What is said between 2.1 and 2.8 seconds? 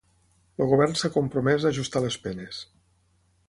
penes.